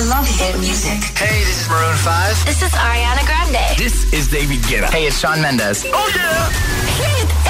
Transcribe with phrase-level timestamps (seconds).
[0.00, 0.96] I love hit music.
[1.12, 2.46] Hey, this is Maroon 5.
[2.46, 3.76] This is Ariana Grande.
[3.76, 4.88] This is David Guetta.
[4.88, 5.84] Hey, it's Sean Mendes.
[5.84, 6.48] Oh, yeah.
[7.04, 7.49] Hit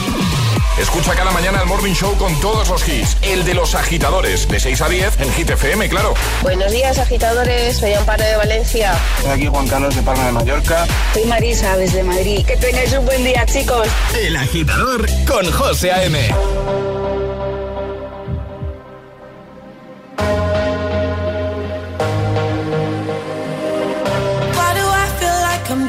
[0.81, 3.15] Escucha cada mañana el Morning Show con todos los hits.
[3.21, 6.15] El de los agitadores, de 6 a 10 en Hit FM, claro.
[6.41, 7.77] Buenos días, agitadores.
[7.77, 8.93] Soy Amparo de Valencia.
[9.21, 10.87] Soy aquí Juan Carlos de Palma de Mallorca.
[11.13, 12.43] Soy Marisa desde Madrid.
[12.45, 13.87] Que tengáis un buen día, chicos.
[14.17, 16.31] El agitador con José A.M.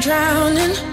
[0.03, 0.92] Drowning?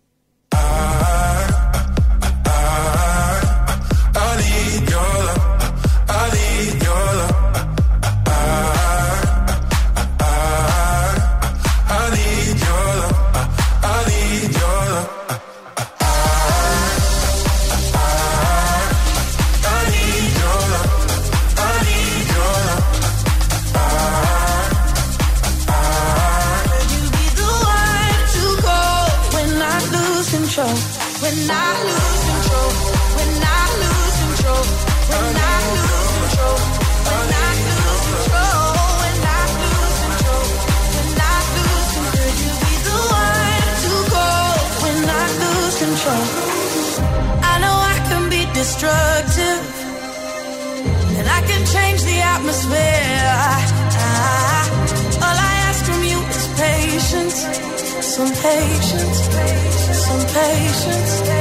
[58.91, 60.05] patience.
[60.05, 61.40] Some patience.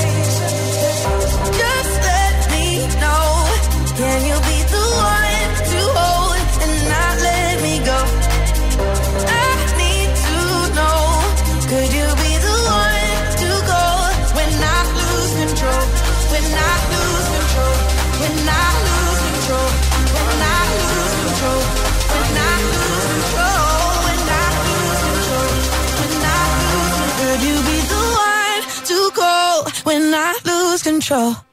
[31.11, 31.50] Control?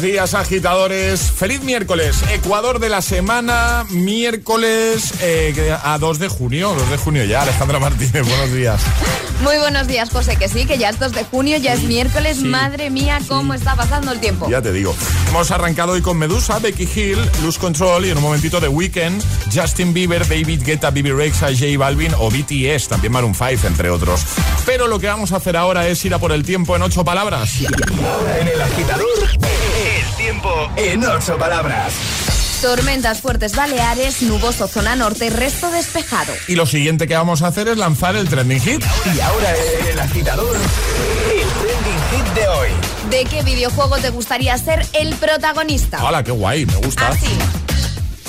[0.00, 1.20] Buenos días, agitadores.
[1.30, 2.16] Feliz miércoles.
[2.32, 6.72] Ecuador de la semana, miércoles eh, a 2 de junio.
[6.72, 8.26] 2 de junio ya, Alejandra Martínez.
[8.26, 8.80] Buenos días.
[9.42, 12.38] Muy buenos días, José, que sí, que ya es 2 de junio, ya es miércoles.
[12.38, 14.48] sí, Madre mía, cómo está pasando el tiempo.
[14.48, 14.94] Ya te digo.
[15.28, 19.22] Hemos arrancado hoy con Medusa, Becky Hill, Lose Control y en un momentito The Weeknd,
[19.54, 24.22] Justin Bieber, David Guetta, Bibi Rexa, J Balvin o BTS, también Maroon 5, entre otros.
[24.64, 27.04] Pero lo que vamos a hacer ahora es ir a por el tiempo en ocho
[27.04, 27.50] palabras.
[28.40, 29.06] En el agitador,
[30.30, 31.92] tiempo en ocho palabras.
[32.62, 36.32] Tormentas fuertes Baleares, nuboso zona norte, resto despejado.
[36.46, 38.84] Y lo siguiente que vamos a hacer es lanzar el trending hit.
[39.12, 39.52] Y ahora
[39.90, 42.68] el agitador, el trending hit de hoy.
[43.10, 45.98] ¿De qué videojuego te gustaría ser el protagonista?
[45.98, 46.64] ¡Hala, qué guay!
[46.64, 47.08] Me gusta.
[47.08, 47.36] Así.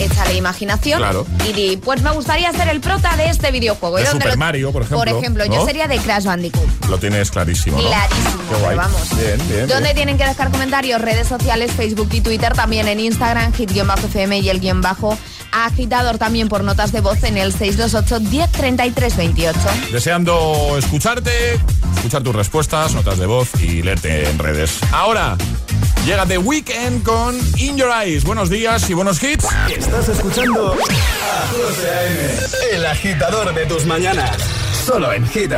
[0.03, 1.25] Échale imaginación Claro.
[1.48, 3.98] y di, pues me gustaría ser el prota de este videojuego.
[3.98, 5.53] De ¿Y Super lo- Mario, por ejemplo, Por ejemplo, ¿no?
[5.53, 6.86] yo sería de Crash Bandicoot.
[6.89, 7.88] Lo tienes clarísimo, ¿no?
[7.88, 8.77] Clarísimo, Qué guay.
[8.77, 9.09] vamos.
[9.18, 9.68] Bien, bien.
[9.68, 9.95] ¿Dónde bien.
[9.95, 11.00] tienen que dejar comentarios?
[11.01, 15.18] Redes sociales, Facebook y Twitter, también en Instagram, hit-fm y el guion bajo
[15.53, 19.59] agitador también por notas de voz en el 628 1033 28.
[19.92, 21.59] Deseando escucharte,
[21.98, 24.80] escuchar tus respuestas, notas de voz y leerte en redes.
[24.94, 25.36] Ahora,
[26.06, 28.24] Llega The Weekend con In Your Eyes.
[28.24, 29.45] Buenos días y buenos hits.
[29.69, 32.30] Estás escuchando a A.M.,
[32.74, 34.36] el agitador de tus mañanas,
[34.83, 35.51] solo en Hit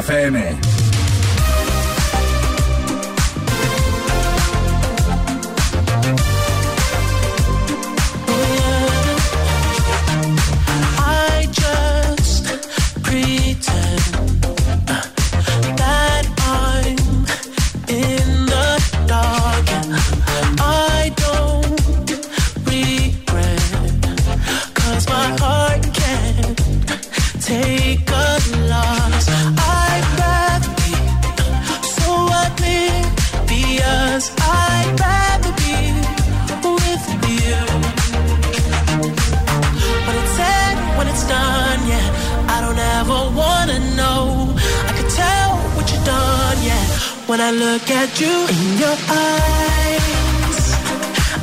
[47.28, 50.60] when I look at you in your eyes.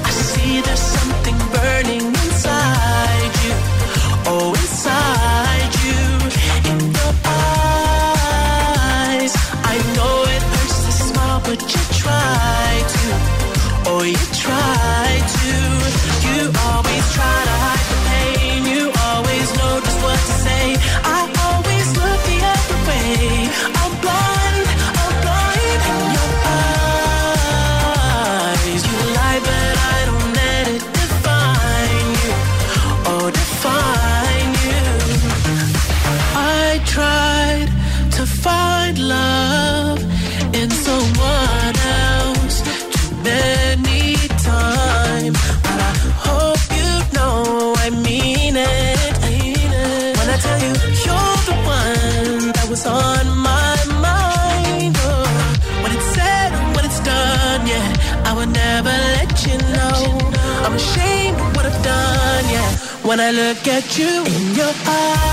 [0.05, 0.90] I see the
[63.99, 65.30] you in your eyes.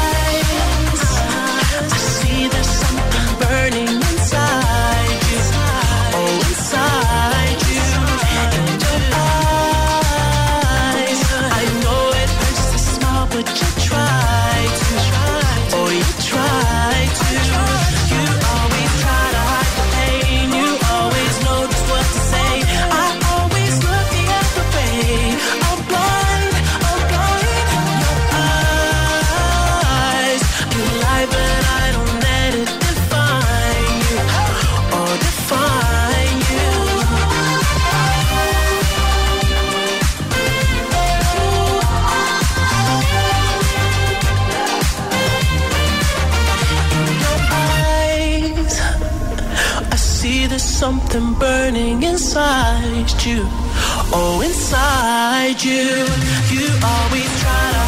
[51.09, 53.44] something burning inside you.
[54.13, 56.06] Oh, inside you.
[56.51, 57.87] You always try to.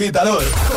[0.00, 0.69] agitador.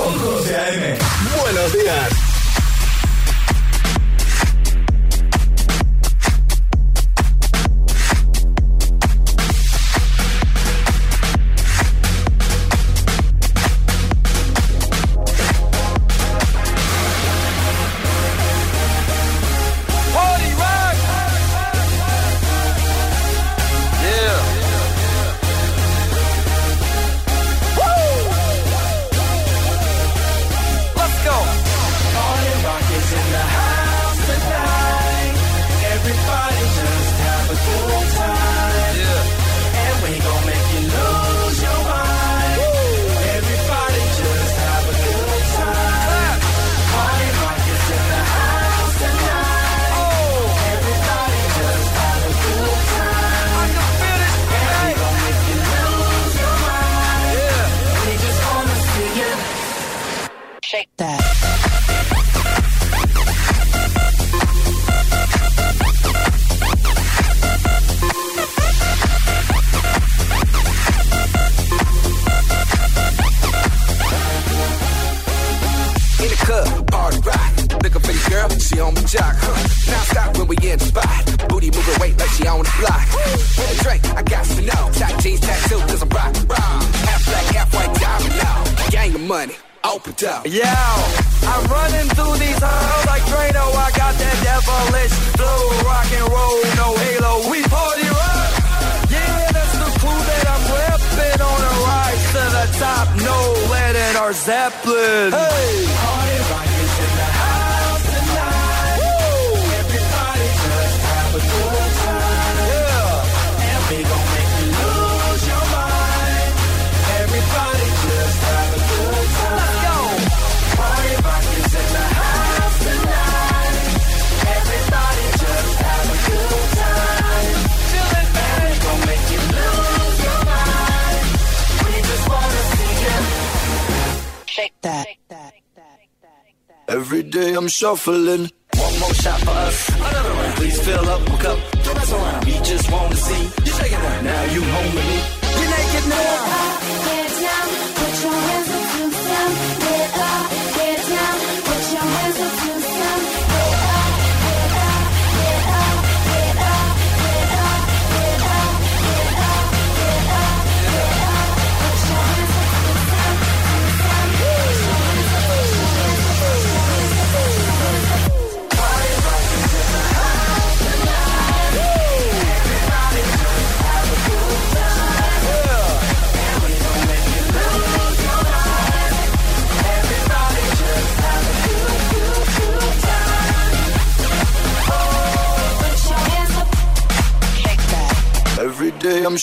[137.74, 138.52] Shuffling.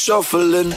[0.00, 0.74] Shuffling.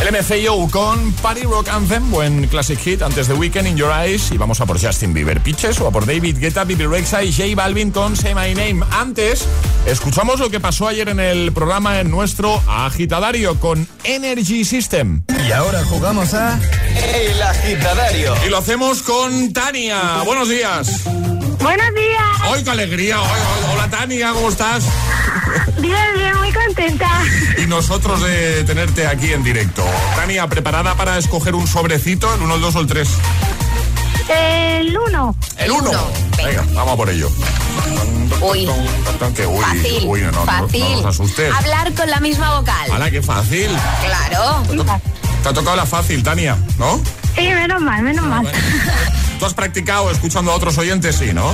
[0.00, 4.30] El MCO con Party Rock Anthem, buen classic hit antes de Weekend in Your Eyes.
[4.32, 7.32] Y vamos a por Justin Bieber Pitches o a por David Guetta, Bibi Rexa y
[7.32, 8.84] J Balvin con Say My Name.
[8.90, 9.46] Antes,
[9.86, 15.22] escuchamos lo que pasó ayer en el programa en nuestro agitadario con Energy System.
[15.46, 16.58] Y ahora jugamos a
[17.14, 18.34] El Agitadario.
[18.46, 20.22] Y lo hacemos con Tania.
[20.24, 21.04] Buenos días.
[21.60, 22.20] Buenos días.
[22.42, 23.18] ¡Ay, qué alegría!
[23.72, 24.84] Hola, Tania, ¿cómo estás?
[25.80, 27.08] Bien, bien, muy contenta.
[27.58, 29.84] Y nosotros de tenerte aquí en directo.
[30.16, 33.08] Tania, ¿preparada para escoger un sobrecito, el 1, el 2 o el 3?
[34.28, 35.34] El uno.
[35.58, 35.90] El 1.
[36.36, 37.30] Venga, vamos a por ello.
[38.40, 38.68] Uy.
[39.34, 40.02] Que uy, Fácil.
[40.06, 40.80] uy, no, no, fácil.
[40.80, 41.52] no, nos asustes.
[41.52, 42.90] Hablar con la misma vocal.
[42.92, 43.68] ¡Hala, qué fácil!
[44.04, 44.62] Claro.
[45.42, 47.00] Te ha tocado la fácil, Tania, ¿no?
[47.36, 48.46] Sí, menos mal, menos mal.
[49.38, 51.16] ¿Tú has practicado escuchando a otros oyentes?
[51.16, 51.52] Sí, ¿no?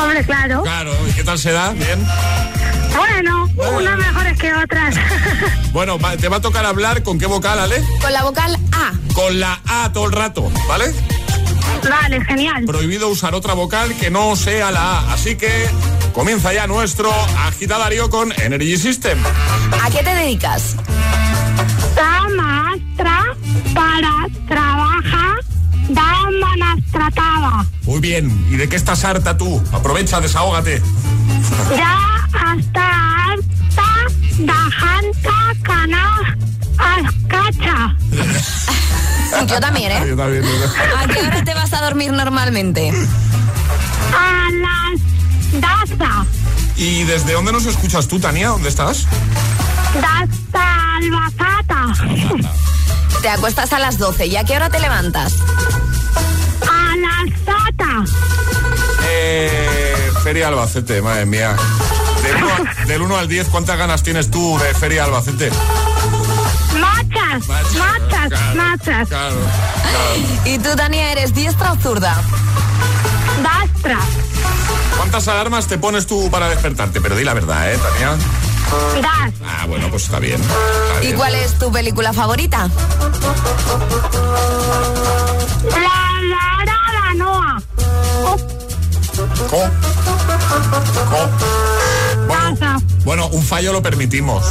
[0.00, 0.62] Hombre, claro.
[0.62, 1.70] Claro, ¿y qué tal se da?
[1.72, 2.04] ¿Bien?
[2.96, 4.94] Bueno, unas mejores que otras.
[5.72, 7.82] Bueno, te va a tocar hablar con qué vocal, Ale?
[8.00, 8.92] Con la vocal A.
[9.12, 10.90] Con la A todo el rato, ¿vale?
[11.88, 12.64] Vale, genial.
[12.64, 15.12] Prohibido usar otra vocal que no sea la A.
[15.12, 15.68] Así que
[16.14, 17.12] comienza ya nuestro
[17.46, 19.18] agitadario con Energy System.
[19.82, 20.76] ¿A qué te dedicas?
[21.94, 23.36] Da maestra
[23.74, 25.36] para trabajar,
[25.90, 27.66] da manastrataba.
[27.82, 28.46] Muy bien.
[28.50, 29.62] ¿Y de qué estás harta tú?
[29.72, 30.80] Aprovecha, desahógate.
[31.76, 32.95] Ya hasta
[34.38, 36.36] alta, da janta, cana,
[36.78, 37.96] ascacha.
[39.46, 40.04] Yo también, ¿eh?
[40.08, 40.44] Yo también.
[40.96, 42.90] ¿A qué hora te vas a dormir normalmente?
[42.90, 46.26] A las daza,
[46.76, 48.48] ¿Y desde dónde nos escuchas tú, Tania?
[48.48, 49.06] ¿Dónde estás?
[49.94, 51.94] daza albacata.
[53.22, 54.26] Te acuestas a las 12.
[54.26, 55.34] ¿Y a qué hora te levantas?
[56.62, 58.04] A las sata.
[59.08, 61.56] Eh, Feria Albacete, madre mía.
[62.26, 62.54] Del 1,
[62.86, 65.50] del 1 al 10, ¿cuántas ganas tienes tú de Feria Albacete?
[66.80, 69.08] Machas, machas, Claro, machas.
[69.08, 69.36] Claro, claro.
[70.44, 72.20] ¿Y tú, Tania, eres diestra o zurda?
[73.42, 73.98] Dastra,
[74.96, 77.00] ¿Cuántas alarmas te pones tú para despertarte?
[77.00, 78.16] Pero di la verdad, ¿eh, Tania?
[79.00, 79.32] das.
[79.46, 80.40] Ah, bueno, pues está bien.
[80.40, 81.16] está ¿Y bien.
[81.16, 82.68] cuál es tu película favorita?
[85.70, 87.62] La Lara la Noa.
[89.48, 89.70] Co-
[91.10, 91.30] co-
[93.04, 94.44] Bueno, un fallo lo permitimos.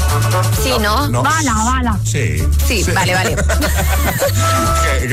[0.64, 1.08] Sí, ¿no?
[1.10, 1.24] No.
[1.24, 2.00] Bala, bala.
[2.04, 2.42] Sí.
[2.66, 3.36] Sí, vale, vale.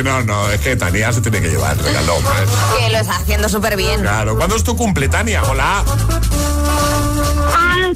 [0.05, 2.33] No, no, es que Tania se tiene que llevar el regalo, hombre.
[2.79, 4.01] que lo estás haciendo súper bien.
[4.01, 4.37] Claro.
[4.37, 5.43] ¿Cuándo es tu cumple, Tania?
[5.45, 5.85] Hola.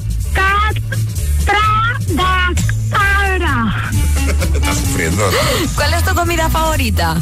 [4.53, 5.37] Estás sufriendo, ¿no?
[5.75, 7.15] ¿Cuál es tu comida favorita?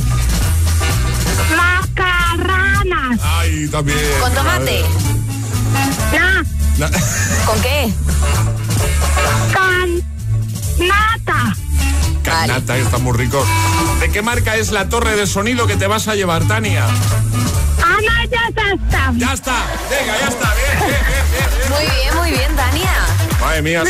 [1.56, 3.20] Macarranas.
[3.24, 3.98] Ay, también.
[4.22, 4.84] ¿Con tomate?
[6.14, 6.44] Na,
[6.78, 7.94] ¿Con qué?
[9.54, 10.04] can,
[10.78, 11.56] nata.
[12.22, 13.48] Canata, que están muy ricos.
[14.02, 16.86] ¿De qué marca es la torre de sonido que te vas a llevar, Tania?
[16.86, 19.14] Ana ya está.
[19.16, 21.70] Ya está, venga, ya está, bien, bien, bien, bien, bien.
[21.72, 23.25] Muy bien, muy bien, Tania.
[23.46, 23.84] Madre mía,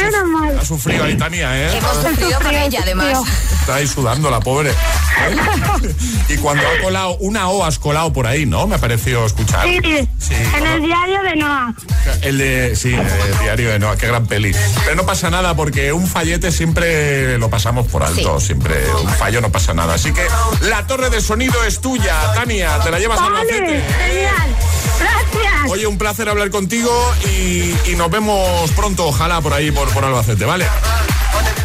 [0.60, 1.78] ha sufrido ahí Tania, ¿eh?
[1.78, 3.20] Hemos sufrido con ella, además.
[3.62, 4.70] Está ahí sudando la pobre.
[4.72, 5.96] ¿eh?
[6.28, 8.68] y cuando ha colado, una O has colado por ahí, ¿no?
[8.68, 9.66] Me ha parecido escuchar.
[9.66, 9.80] Sí,
[10.20, 11.74] Sí, en el diario de Noah.
[12.22, 14.54] El de, sí, el diario de Noah, qué gran peli.
[14.84, 19.40] Pero no pasa nada porque un fallete siempre lo pasamos por alto, siempre un fallo
[19.40, 19.94] no pasa nada.
[19.94, 20.28] Así que
[20.64, 23.82] la torre de sonido es tuya, Tania, te la llevas al Vale, Albacete.
[24.04, 24.56] genial.
[25.00, 25.45] Gracias.
[25.70, 26.92] Oye, un placer hablar contigo
[27.26, 30.66] y, y nos vemos pronto, ojalá por ahí, por, por Albacete, ¿vale?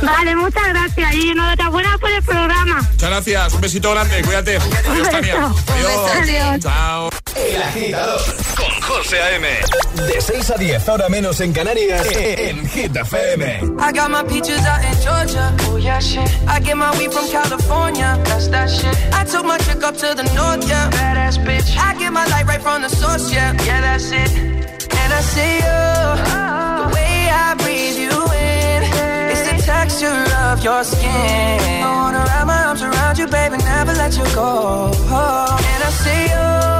[0.02, 1.14] Vale, muchas gracias.
[1.14, 2.80] Y enhorabuena por el programa.
[2.90, 4.56] Muchas gracias, un besito grande, cuídate.
[4.56, 5.34] Adiós, Tania.
[5.36, 6.10] Adiós.
[6.22, 6.60] Adiós.
[6.60, 7.10] Chao.
[7.36, 8.20] El agitador.
[8.60, 9.46] Con José A.M.
[10.06, 12.06] De 6 a 10, ahora menos en Canarias.
[12.14, 13.60] En Hit FM.
[13.78, 15.52] I got my peaches out in Georgia.
[15.70, 16.28] Oh yeah, shit.
[16.46, 18.18] I get my weed from California.
[18.24, 18.94] That's that shit.
[19.14, 20.90] I took my chick up to the north, yeah.
[20.90, 21.74] Badass bitch.
[21.78, 23.54] I get my light right from the source, yeah.
[23.64, 24.30] Yeah, that's it.
[24.30, 25.80] And I see you.
[26.80, 28.82] The way I breathe you in.
[29.32, 31.08] It's the texture of your skin.
[31.10, 34.90] I wanna wrap my arms around you, baby, never let you go.
[34.92, 36.79] And I see you.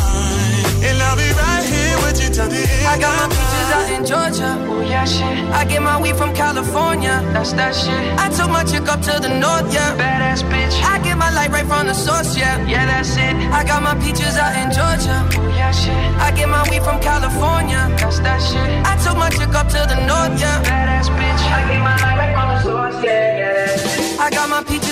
[0.00, 2.86] Sweetest with mine, and I'll be right here with you till the end.
[2.86, 4.50] I got my peaches out in Georgia.
[4.70, 5.50] Oh yeah, shit.
[5.52, 7.20] I get my weed from California.
[7.32, 8.18] That's that shit.
[8.18, 9.96] I took my chick up to the north, yeah.
[9.96, 10.82] Badass bitch.
[10.82, 12.64] I get my light right from the source, yeah.
[12.66, 13.34] Yeah, that's it.
[13.52, 15.16] I got my peaches out in Georgia.
[15.38, 15.94] Oh yeah, shit.
[16.20, 17.88] I get my weed from California.
[17.98, 18.68] That's that shit.
[18.86, 20.62] I took my chick up to the north, yeah.
[20.62, 21.42] Badass bitch.
[21.52, 23.38] I get my light right from the source, yeah.
[23.38, 24.20] Yeah, that's it.
[24.20, 24.91] I got my peaches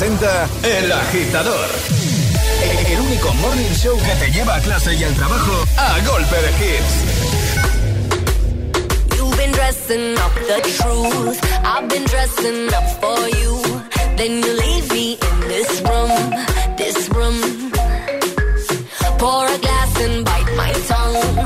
[0.00, 1.68] Presenta El Agitador.
[2.86, 6.50] El único morning show que te lleva a clase y al trabajo a golpe de
[6.58, 6.94] hits.
[9.14, 11.38] You've been dressing up the truth.
[11.64, 13.60] I've been dressing up for you.
[14.16, 16.34] Then you leave me in this room,
[16.78, 17.70] this room.
[19.18, 21.39] Pour a glass and bite my tongue.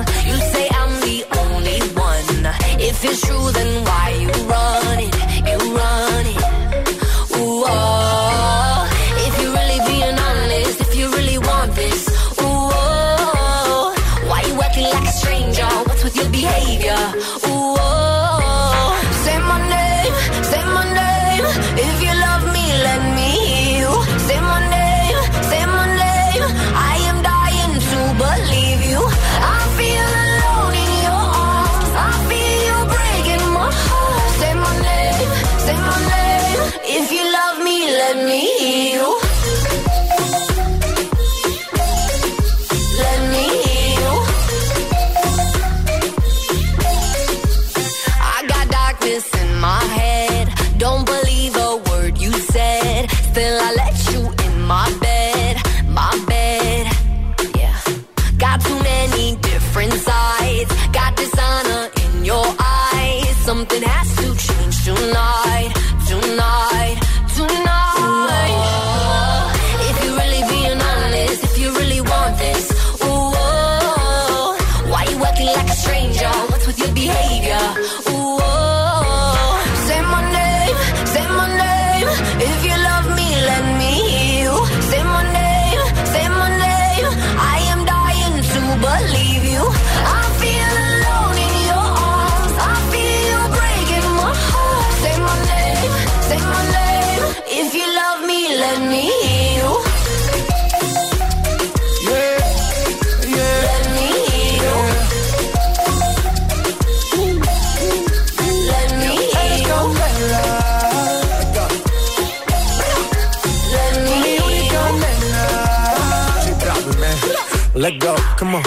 [117.74, 118.62] Let go, come on.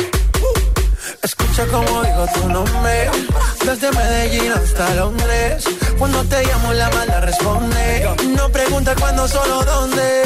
[1.22, 3.12] Escucha como digo tu nombre,
[3.64, 5.64] desde Medellín hasta Londres.
[6.00, 10.24] Cuando te llamo la mala responde, no pregunta cuándo, solo dónde.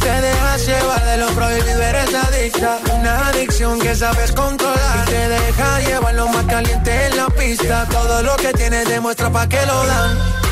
[0.00, 5.08] Te dejas llevar de lo prohibido, eres adicta, una adicción que sabes controlar.
[5.08, 9.30] Y te deja llevar lo más caliente en la pista, todo lo que tienes demuestra
[9.30, 10.49] pa' que lo dan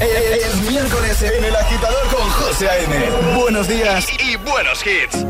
[0.00, 3.36] Es, miércoles en El Agitador con José A.M.
[3.36, 5.24] Buenos días y buenos hits.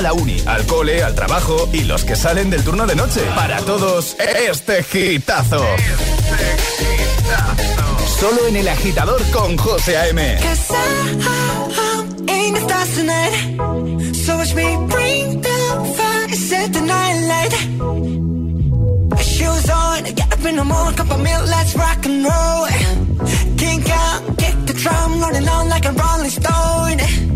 [0.00, 3.20] A la uni, al cole, al trabajo y los que salen del turno de noche.
[3.34, 5.62] Para todos, este gitazo.
[8.18, 10.38] Solo en el agitador con José A.M.
[19.20, 22.66] Shoes on, get up in the morning, cup of milk, let's rock and roll.
[23.58, 27.29] Kink out, kick the drum, rolling on like a rolling stone.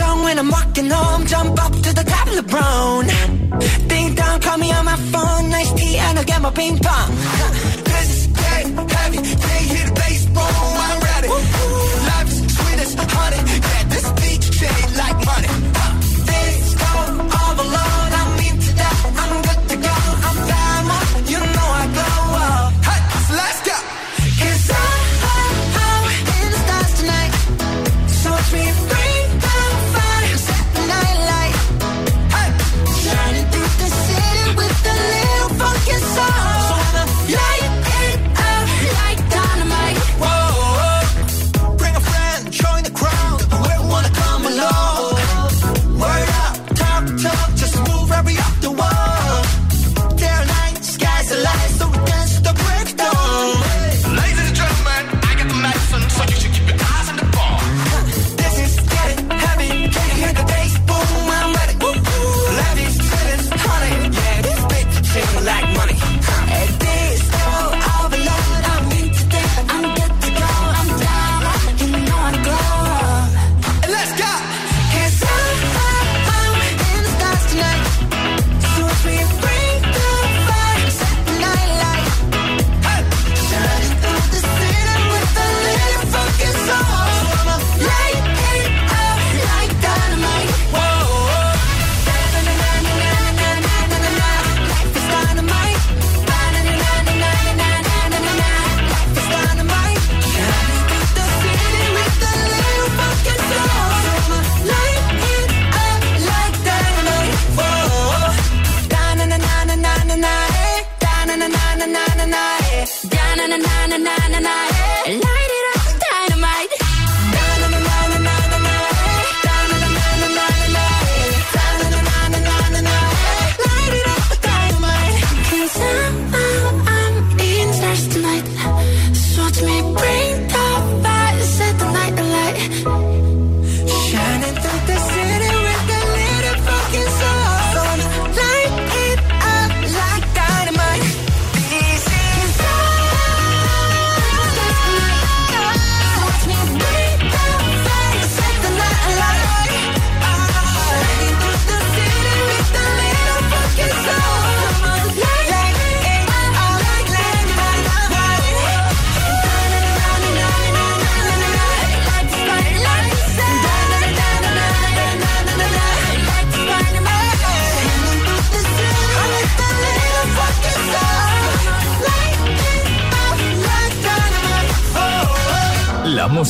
[0.00, 3.04] Song when I'm walking home, jump up to the top of the brown.
[3.88, 7.10] Ding dong, call me on my phone, nice tea, and I'll get my ping pong.
[7.90, 8.24] This is
[8.96, 11.28] heavy, they hear the bass boom, I'm ready.
[11.28, 11.49] Life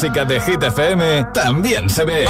[0.03, 2.27] música de Hit FM también se ve.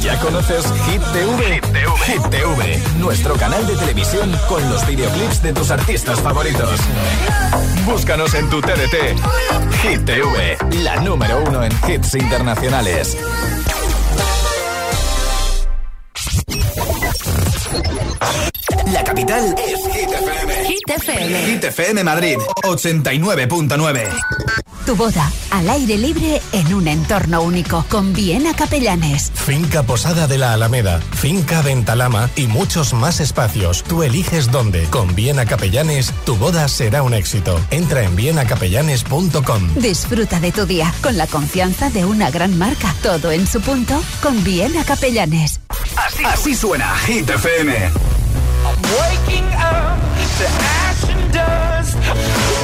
[0.00, 1.60] ¿Ya conoces Hit TV?
[2.06, 6.80] Hit TV, nuestro canal de televisión con los videoclips de tus artistas favoritos.
[7.86, 9.16] Búscanos en tu TDT.
[9.82, 13.16] Hit TV, la número uno en hits internacionales.
[18.92, 20.64] La capital es Hit FM.
[20.64, 21.44] Hit FM.
[21.44, 24.67] Hit FM Madrid, 89.9.
[24.88, 29.30] Tu boda al aire libre en un entorno único con Viena Capellanes.
[29.34, 33.82] Finca Posada de la Alameda, Finca Ventalama y muchos más espacios.
[33.82, 34.84] Tú eliges dónde.
[34.84, 37.60] Con Viena Capellanes, tu boda será un éxito.
[37.70, 39.74] Entra en vienacapellanes.com.
[39.74, 42.94] Disfruta de tu día con la confianza de una gran marca.
[43.02, 45.60] Todo en su punto con Viena Capellanes.
[45.96, 47.90] Así, así suena Hit FM.
[48.96, 49.98] Waking up
[50.38, 52.57] to ash and dust.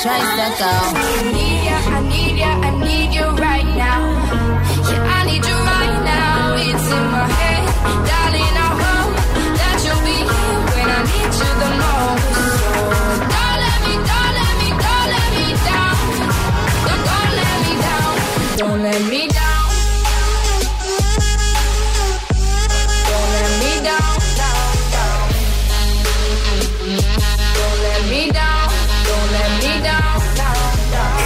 [0.00, 1.57] tries to go.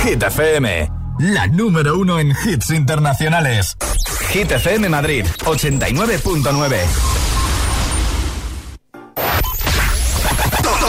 [0.02, 0.24] Hit
[1.20, 3.76] la número uno en hits internacionales.
[4.30, 6.76] Hit FM Madrid, 89.9.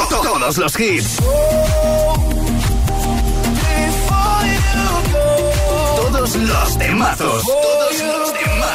[0.09, 1.17] Todos los hits.
[5.95, 7.43] Todos los temazos.
[7.43, 8.73] Todos los temazos.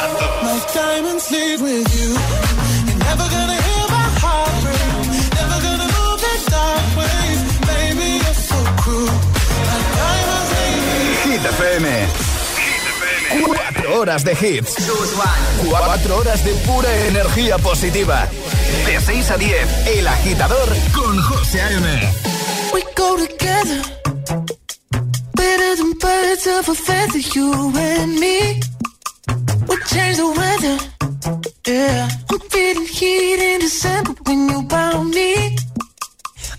[13.91, 14.75] Horas de hits.
[15.67, 18.27] Cuatro horas de pura energía positiva.
[18.85, 22.13] De 6 a 10, El Agitador con José A.M.
[22.73, 23.81] We go together.
[25.33, 28.59] Better than birds of a feather, you and me.
[29.67, 30.77] We change the weather.
[31.65, 32.07] Yeah.
[32.31, 35.55] I'm feeling heat in December when you found me.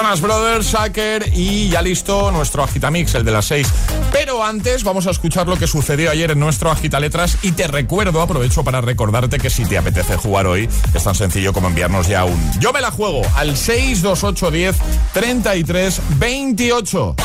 [0.00, 3.68] Jonas Brothers, Sacker y ya listo nuestro Agitamix, el de las 6.
[4.10, 8.22] Pero antes vamos a escuchar lo que sucedió ayer en nuestro Agitaletras y te recuerdo,
[8.22, 12.24] aprovecho para recordarte que si te apetece jugar hoy, es tan sencillo como enviarnos ya
[12.24, 14.76] un Yo me la juego al 62810
[15.12, 17.16] 33 28.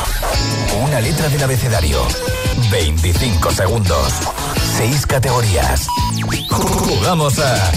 [0.82, 2.06] Una letra del abecedario.
[2.70, 4.12] 25 segundos.
[4.76, 5.86] 6 categorías.
[6.50, 7.72] Jugamos a.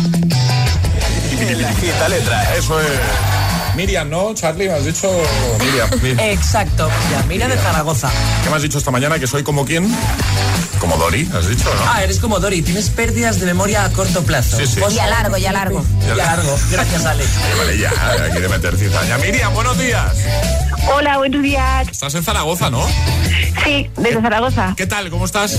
[1.40, 2.58] El Agitaletras.
[2.58, 3.39] Eso es.
[3.80, 4.34] Miriam, ¿no?
[4.34, 5.10] Charlie, me has dicho
[5.58, 5.90] Miriam.
[6.02, 6.20] Miriam.
[6.20, 8.12] Exacto, ya, mira de Zaragoza.
[8.44, 9.18] ¿Qué me has dicho esta mañana?
[9.20, 9.90] ¿Que soy como quién?
[10.80, 11.82] Como Dori, has dicho, ¿no?
[11.90, 14.58] Ah, eres como Dori, tienes pérdidas de memoria a corto plazo.
[14.58, 14.82] Sí, sí.
[14.92, 15.86] Y a largo, y a largo.
[16.06, 16.60] Y a largo.
[16.70, 17.24] Gracias, Ale.
[17.58, 19.18] Vale, ya, hay que meter cizaña.
[19.20, 20.12] Miriam, buenos días.
[20.94, 21.88] Hola, buenos días.
[21.90, 22.86] Estás en Zaragoza, ¿no?
[23.64, 24.74] Sí, desde Zaragoza.
[24.76, 25.10] ¿Qué tal?
[25.10, 25.58] ¿Cómo estás?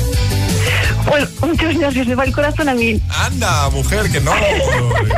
[1.06, 3.00] Pues muchos nervios, me va el corazón a mí.
[3.08, 4.32] Anda, mujer, que no,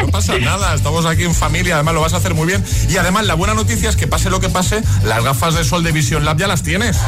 [0.00, 0.74] no pasa nada.
[0.74, 2.64] Estamos aquí en familia, además lo vas a hacer muy bien.
[2.88, 5.82] Y además, la buena noticia es que pase lo que pase, las gafas de sol
[5.82, 6.98] de Vision Lab ya las tienes.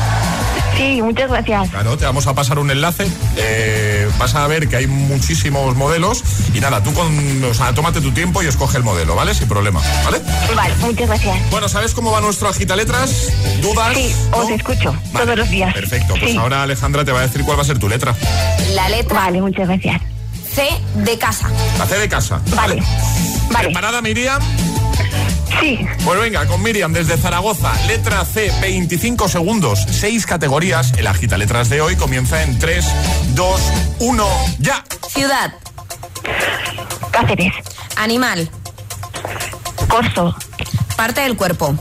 [0.76, 1.70] Sí, muchas gracias.
[1.70, 3.06] Claro, te vamos a pasar un enlace.
[3.36, 6.22] eh, vas a ver que hay muchísimos modelos.
[6.52, 9.34] Y nada, tú con, o sea, tómate tu tiempo y escoge el modelo, ¿vale?
[9.34, 10.20] Sin problema, ¿vale?
[10.54, 11.38] Vale, muchas gracias.
[11.50, 13.28] Bueno, ¿sabes cómo va nuestro agita letras?
[13.62, 13.94] ¿Dudas?
[13.94, 15.72] Sí, os escucho Vale, todos los días.
[15.74, 16.36] Perfecto, pues Sí.
[16.36, 18.14] ahora Alejandra te va a decir cuál va a ser tu letra.
[18.74, 20.00] La letra Vale, muchas gracias.
[20.54, 21.48] C de casa.
[21.78, 22.40] La C de casa.
[22.54, 22.82] Vale.
[23.50, 23.66] Vale.
[23.66, 24.40] ¿Preparada, Miriam?
[25.60, 25.86] Sí.
[26.04, 30.92] Pues venga, con Miriam desde Zaragoza, letra C, 25 segundos, 6 categorías.
[30.96, 32.84] El agita letras de hoy comienza en 3,
[33.34, 33.60] 2,
[34.00, 34.28] 1,
[34.58, 34.84] ya.
[35.08, 35.52] Ciudad.
[37.10, 37.54] Cáceres.
[37.96, 38.50] Animal.
[39.88, 40.34] Corso.
[40.96, 41.74] Parte del cuerpo.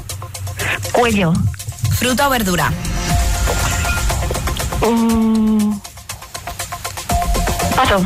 [0.92, 1.34] Cuello.
[1.96, 2.72] Fruta o verdura.
[4.82, 5.80] Mm.
[7.76, 8.06] Paso.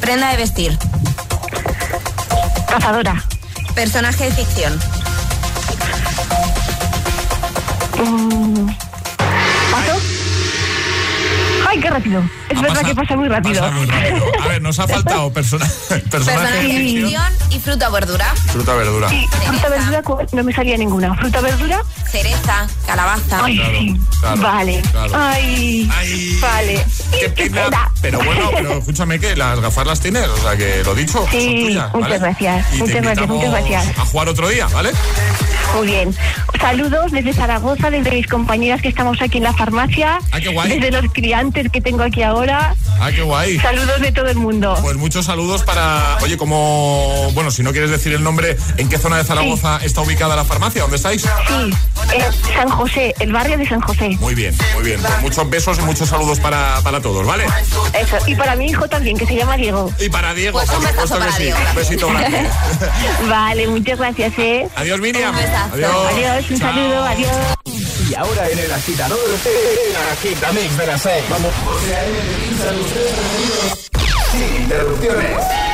[0.00, 0.78] Prenda de vestir.
[2.68, 3.24] Cazadora.
[3.74, 4.78] Personaje de ficción.
[7.98, 8.66] Mm.
[9.70, 10.00] Paso.
[11.68, 12.22] Ay, qué rápido.
[12.48, 13.60] Es Ha verdad que pasa muy rápido.
[13.60, 14.24] Pasa muy rápido.
[14.42, 17.22] A ver, nos ha faltado persona, personaje Personaje de ficción.
[17.50, 18.26] y fruta o verdura.
[18.52, 19.08] Fruta, verdura.
[19.08, 20.02] Sí, fruta, verdura,
[20.32, 21.14] no me salía ninguna.
[21.16, 21.80] Fruta, verdura.
[22.10, 23.44] Cereza, calabaza.
[23.44, 24.00] Ay, Claro, sí.
[24.20, 24.82] claro, vale.
[24.92, 25.12] claro.
[25.16, 25.90] Ay.
[25.92, 26.86] Ay, Vale.
[27.20, 27.90] Qué pena.
[28.00, 31.40] Pero bueno, pero escúchame que las gafas las tienes, o sea que lo dicho, Sí,
[31.40, 31.94] son tuyas.
[31.94, 33.98] muchas gracias, Y muchas gracias, muchas gracias.
[33.98, 34.90] A jugar otro día, ¿vale?
[35.74, 36.14] Muy bien.
[36.60, 40.18] Saludos desde Zaragoza, desde mis compañeras que estamos aquí en la farmacia.
[40.30, 40.78] Ah, qué guay.
[40.78, 42.74] Desde los criantes que tengo aquí ahora.
[43.00, 43.58] Ah, qué guay.
[43.58, 44.76] Saludos de todo el mundo.
[44.82, 46.18] Pues muchos saludos para.
[46.22, 47.30] Oye, como.
[47.32, 50.44] Bueno, si no quieres decir el nombre, ¿en qué zona de Zaragoza está ubicada la
[50.44, 50.82] farmacia?
[50.82, 51.22] ¿Dónde estáis?
[51.22, 51.70] Sí,
[52.12, 52.24] eh,
[52.54, 54.10] San José, el barrio de San José.
[54.20, 55.00] Muy bien, muy bien.
[55.00, 57.44] Pues muchos besos y muchos saludos para, para todos, ¿vale?
[57.92, 58.16] Eso.
[58.26, 59.90] Y para mi hijo también, que se llama Diego.
[59.98, 61.42] Y para Diego, Pues un por besazo supuesto que para sí.
[61.44, 61.58] Diego.
[61.70, 62.48] Un besito grande.
[63.28, 64.68] Vale, muchas gracias, ¿eh?
[64.76, 65.30] Adiós, Miriam.
[65.34, 65.74] Un besazo.
[65.74, 65.90] Adiós.
[66.12, 66.68] Adiós, un Chao.
[66.74, 67.36] saludo, adiós.
[68.10, 71.24] Y ahora en el agitador, el agitamix de las seis.
[71.30, 71.52] Vamos.
[74.32, 75.73] Sin interrupciones.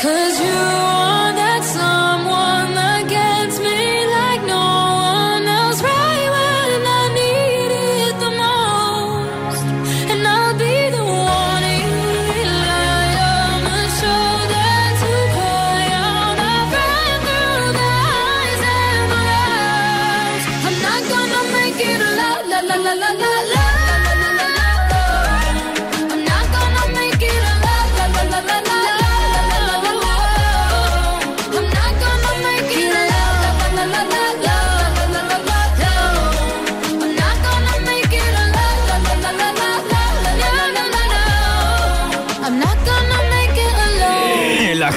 [0.00, 0.89] Cause you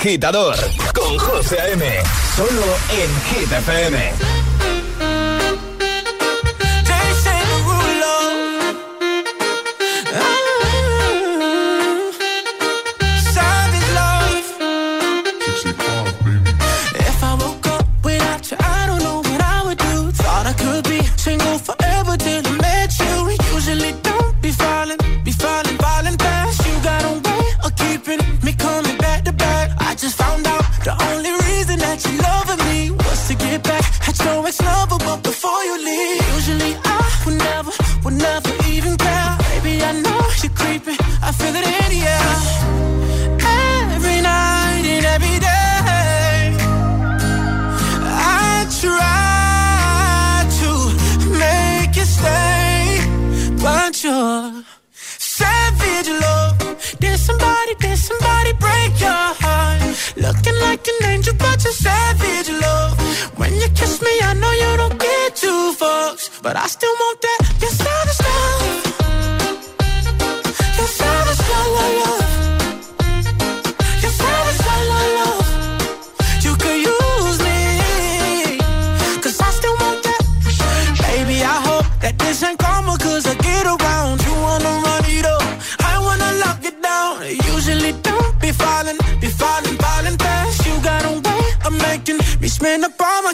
[0.04, 0.58] agitador
[0.94, 1.86] con José A.M.
[2.36, 4.33] Solo en Hit FM.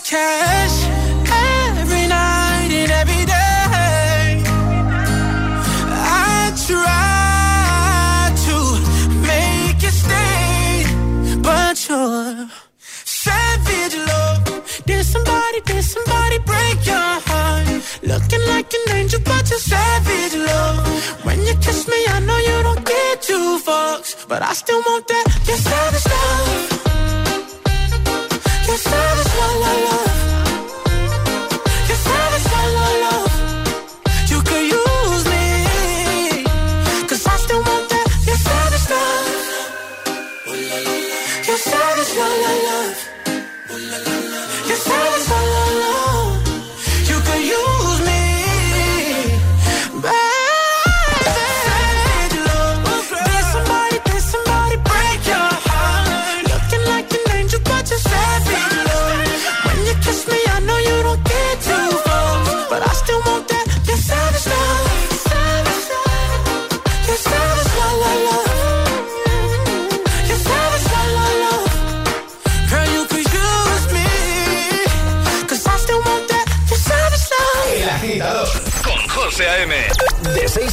[0.09, 0.77] cash
[1.77, 4.41] every night and every day.
[6.25, 8.57] I try to
[9.29, 12.49] make it stay, but you're
[13.05, 14.83] savage love.
[14.87, 17.67] Did somebody, did somebody break your heart?
[18.01, 21.23] Looking like an angel, but you're savage love.
[21.23, 25.07] When you kiss me, I know you don't get two fucks, but I still want
[25.07, 25.25] that.
[25.45, 26.78] You're savage love.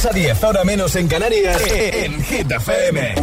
[0.05, 3.15] a 10, ahora menos en Canarias, eh, eh, en Hit FM.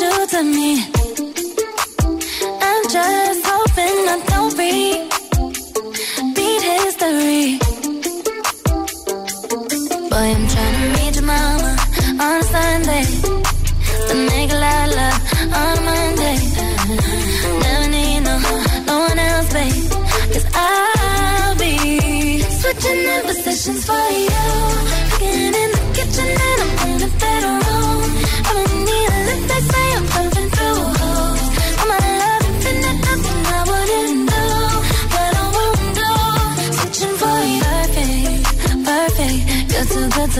[0.00, 1.03] You to me.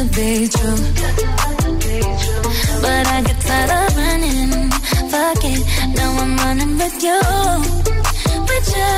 [0.09, 0.49] to be.
[2.83, 4.71] But I get tired of running.
[5.11, 5.61] Fuck it,
[5.97, 7.21] now I'm running with you.
[8.49, 8.95] With you.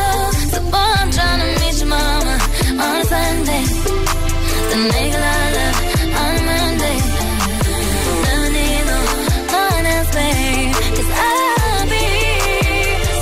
[0.51, 2.37] So I'm trying to meet your mama
[2.85, 3.65] on a Sunday.
[4.71, 5.79] The nigga love
[6.23, 6.99] on Monday.
[8.27, 8.99] No need no
[9.53, 9.87] one
[11.19, 12.07] I'll be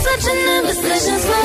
[0.07, 1.44] such an imposition.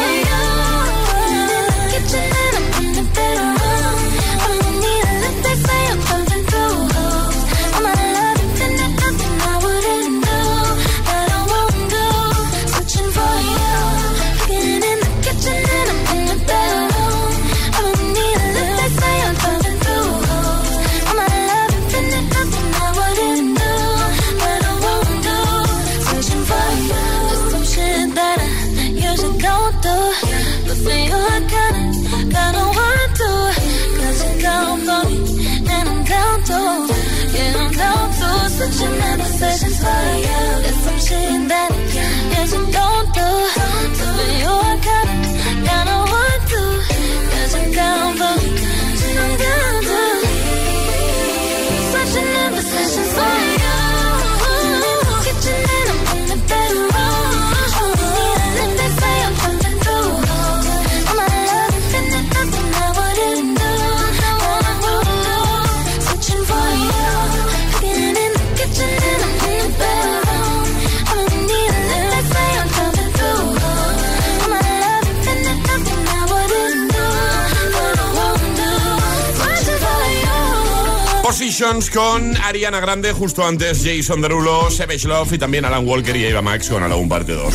[81.94, 86.42] Con Ariana Grande, justo antes Jason Derulo, Savage Love y también Alan Walker y Eva
[86.42, 87.54] Max con Alone Parte 2.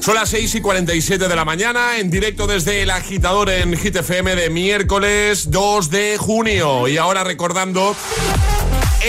[0.00, 3.96] Son las 6 y 47 de la mañana, en directo desde el agitador en Hit
[3.96, 6.88] FM de miércoles 2 de junio.
[6.88, 7.94] Y ahora recordando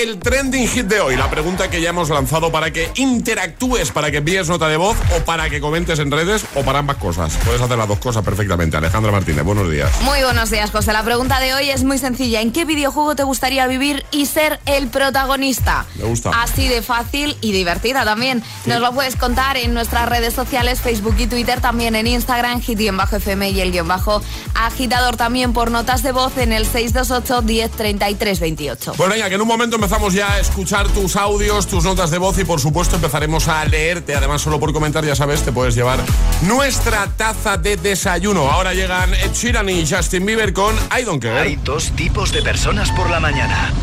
[0.02, 4.12] el trending hit de hoy, la pregunta que ya hemos lanzado para que interactúes, para
[4.12, 7.38] que envíes nota de voz o para que comentes en redes o para ambas cosas.
[7.43, 8.78] Puedes hacer las dos cosas perfectamente.
[8.78, 9.91] Alejandra Martínez, buenos días.
[10.04, 10.93] Muy buenos días, José.
[10.93, 12.39] La pregunta de hoy es muy sencilla.
[12.39, 15.86] ¿En qué videojuego te gustaría vivir y ser el protagonista?
[15.95, 16.32] Me gusta.
[16.34, 18.41] Así de fácil y divertida también.
[18.66, 23.50] Nos lo puedes contar en nuestras redes sociales, Facebook y Twitter, también en Instagram, hit-fm
[23.50, 24.22] y el guion bajo
[24.56, 28.93] agitador también por notas de voz en el 628 10 33 28.
[28.95, 32.20] Pues venga, que en un momento empezamos ya a escuchar tus audios, tus notas de
[32.20, 34.16] voz y por supuesto empezaremos a leerte.
[34.16, 35.98] Además, solo por comentar, ya sabes, te puedes llevar
[36.44, 38.52] nuestra taza de desayuno.
[38.52, 41.40] Ahora llegan Ed Sheeran y Justin Bieber con I Don't Care.
[41.40, 43.74] Hay dos tipos de personas por la mañana.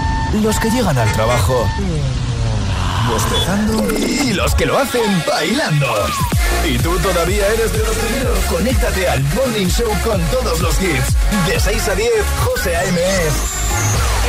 [0.45, 1.69] Los que llegan al trabajo
[3.11, 5.93] bostezando y los que lo hacen bailando.
[6.69, 8.39] ¿Y tú todavía eres de los primeros?
[8.49, 11.17] Conéctate al Morning Show con todos los hits.
[11.49, 12.11] De 6 a 10,
[12.45, 13.01] José A.M.
[13.01, 13.35] es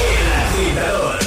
[0.10, 1.27] El Agitador.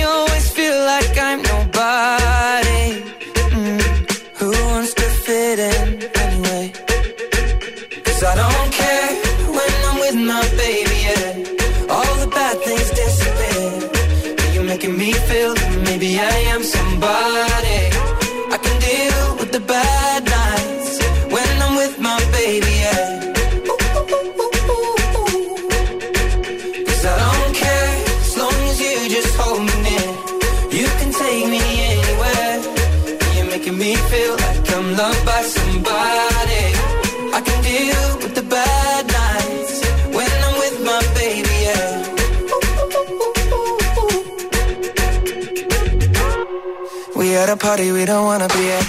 [47.61, 48.85] party we don't wanna be at.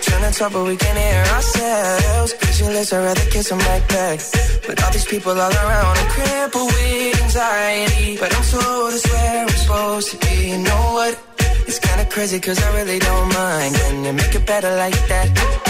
[0.00, 2.32] Trying to talk but we can't hear ourselves.
[2.32, 4.18] Pictureless, I'd rather kiss them right back.
[4.66, 8.16] But all these people all around, I'm crippled with anxiety.
[8.18, 10.34] But I'm told it's where I'm supposed to be.
[10.52, 11.12] You know what?
[11.68, 13.74] It's kinda crazy cause I really don't mind.
[13.74, 15.69] Can you make it better like that?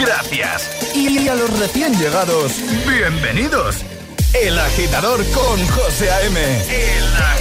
[0.00, 0.70] gracias.
[0.94, 2.52] Y a los recién llegados,
[2.86, 3.76] bienvenidos.
[4.32, 6.40] El agitador con José A.M.
[6.40, 7.37] El agitador.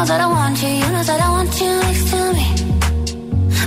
[0.00, 2.48] know that I want you, you know that I want you next to me.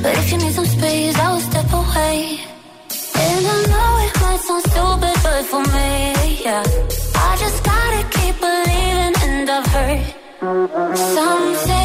[0.02, 2.40] But if you need some space, I will step away.
[3.24, 6.64] And I know it might sound stupid, but for me, yeah.
[7.30, 10.02] I just gotta keep believing, and I've heard
[10.98, 11.83] something.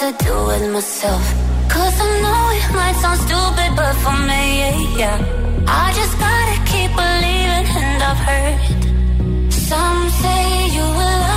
[0.00, 1.24] to do with myself.
[1.68, 5.18] Cause I know it might sound stupid, but for me, yeah, yeah.
[5.66, 11.27] I just gotta keep believing, and I've heard some say you will.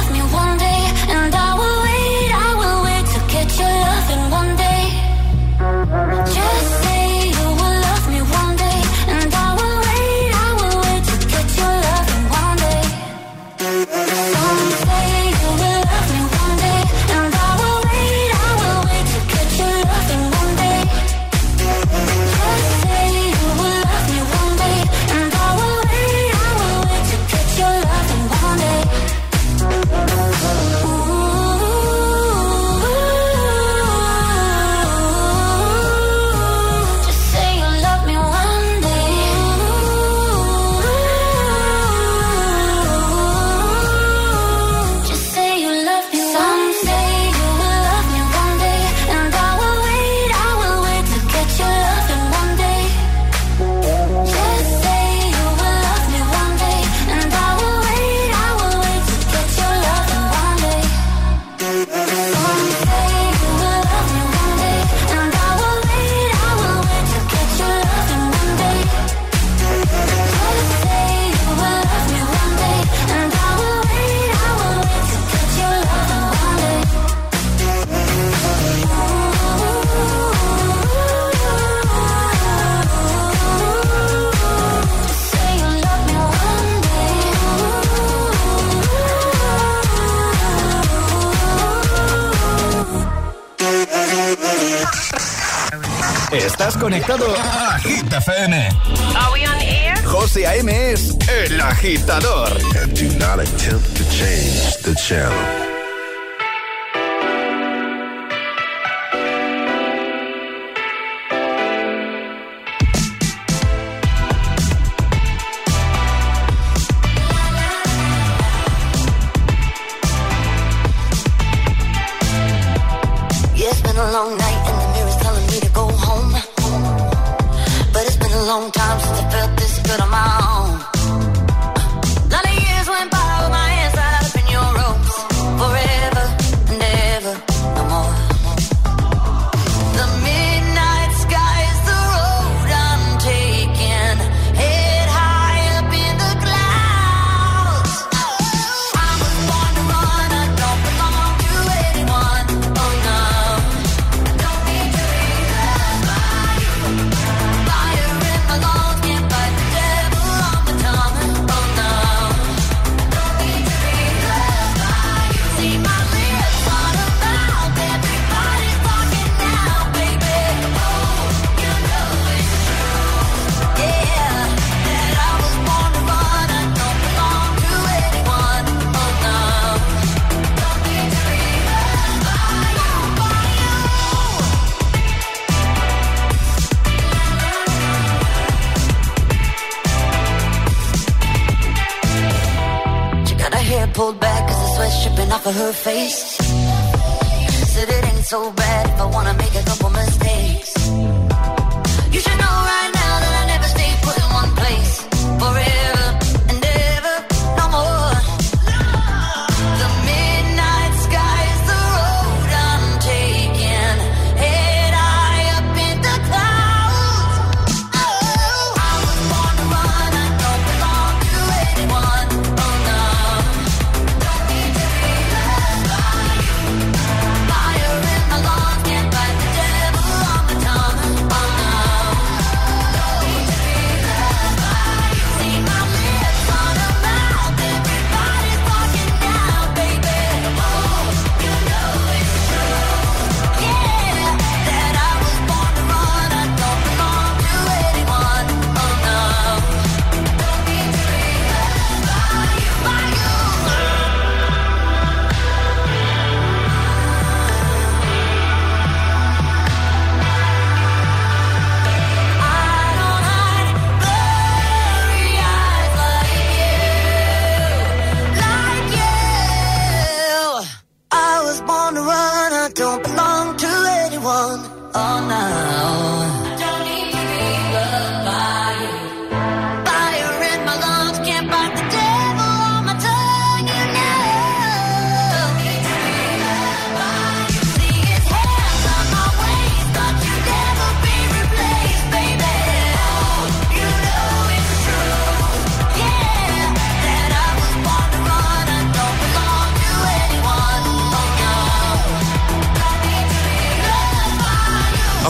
[97.02, 97.41] conectado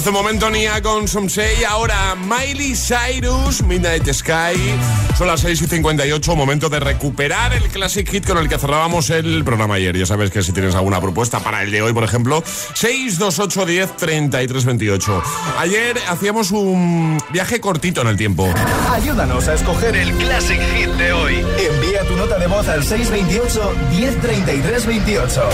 [0.01, 4.57] Hace un momento Nia con Somsei, ahora Miley Cyrus, Midnight Sky.
[5.15, 9.11] Son las 6 y 58, momento de recuperar el Classic Hit con el que cerrábamos
[9.11, 9.95] el programa ayer.
[9.95, 12.43] Ya sabes que si tienes alguna propuesta para el de hoy, por ejemplo,
[12.73, 15.23] 628 10 33 28.
[15.59, 18.51] Ayer hacíamos un viaje cortito en el tiempo.
[18.89, 21.35] Ayúdanos a escoger el Classic Hit de hoy.
[21.35, 25.49] Envía tu nota de voz al 628 1033 28.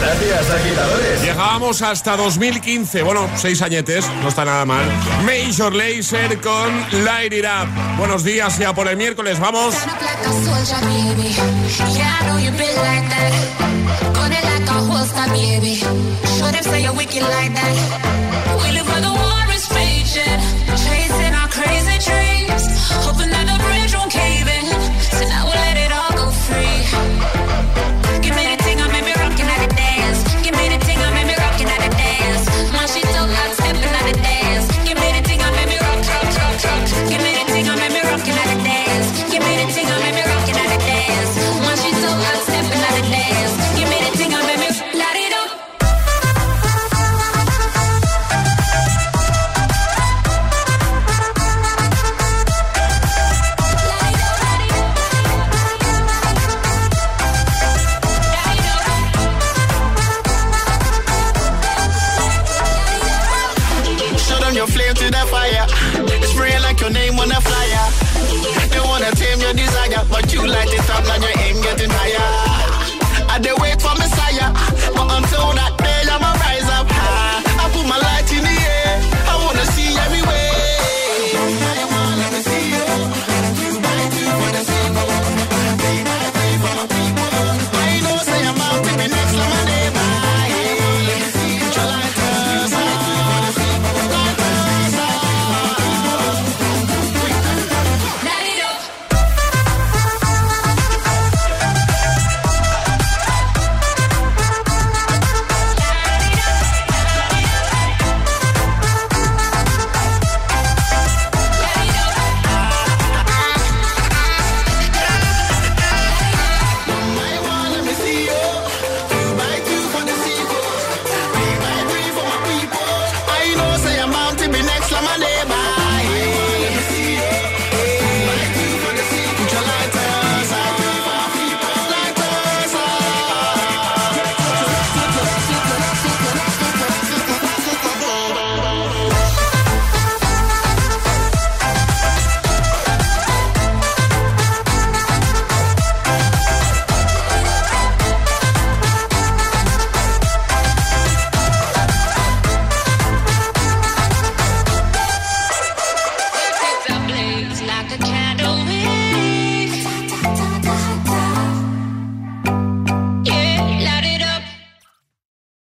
[0.00, 1.22] Gracias, agitadores.
[1.22, 4.86] Llegábamos hasta 2015, bueno, 6 años no está nada mal.
[5.24, 7.98] Major Laser con Light It Up.
[7.98, 9.74] Buenos días, ya por el miércoles, vamos.